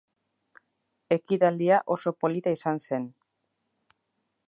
Ekitaldia 1.17 1.81
oso 1.97 2.17
polita 2.25 2.57
izan 2.59 2.85
zen. 2.89 3.07